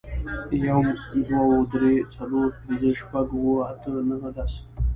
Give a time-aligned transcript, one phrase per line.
[0.67, 0.89] يوه،
[1.27, 4.61] دوو، درو، څلورو، پنځو، شپږو، اوو، اتو، نهو، لسو